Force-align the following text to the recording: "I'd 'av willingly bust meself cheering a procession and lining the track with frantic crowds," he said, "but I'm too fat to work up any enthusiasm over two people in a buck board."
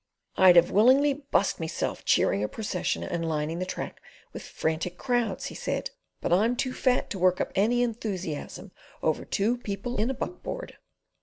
"I'd 0.35 0.57
'av 0.57 0.71
willingly 0.71 1.13
bust 1.13 1.59
meself 1.59 2.03
cheering 2.03 2.43
a 2.43 2.47
procession 2.47 3.03
and 3.03 3.29
lining 3.29 3.59
the 3.59 3.67
track 3.67 4.01
with 4.33 4.41
frantic 4.41 4.97
crowds," 4.97 5.45
he 5.45 5.53
said, 5.53 5.91
"but 6.21 6.33
I'm 6.33 6.55
too 6.55 6.73
fat 6.73 7.11
to 7.11 7.19
work 7.19 7.39
up 7.39 7.51
any 7.53 7.83
enthusiasm 7.83 8.71
over 9.03 9.23
two 9.25 9.57
people 9.59 9.97
in 9.97 10.09
a 10.09 10.15
buck 10.15 10.41
board." 10.41 10.77